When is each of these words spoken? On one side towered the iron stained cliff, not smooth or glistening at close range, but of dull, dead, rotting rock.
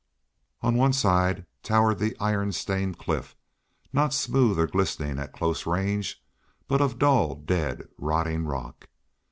On 0.63 0.75
one 0.77 0.93
side 0.93 1.45
towered 1.61 1.99
the 1.99 2.17
iron 2.19 2.51
stained 2.53 2.97
cliff, 2.97 3.35
not 3.93 4.15
smooth 4.15 4.57
or 4.57 4.65
glistening 4.65 5.19
at 5.19 5.31
close 5.31 5.67
range, 5.67 6.23
but 6.67 6.81
of 6.81 6.97
dull, 6.97 7.35
dead, 7.35 7.87
rotting 7.99 8.45
rock. 8.45 8.89